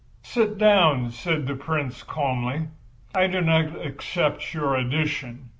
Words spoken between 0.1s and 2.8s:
"Sit down," said the Prince calmly.